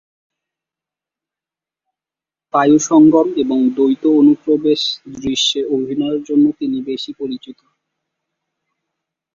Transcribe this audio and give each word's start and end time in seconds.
পায়ুসঙ্গম 2.53 3.27
এবং 3.43 3.59
দ্বৈত 3.75 4.03
অনুপ্রবেশ 4.19 4.81
দৃশ্যে 5.15 5.59
অভিনয়ের 5.75 6.21
জন্য 6.23 6.45
তিনি 6.59 6.77
বেশি 6.85 7.11
পরিচিত। 7.19 7.59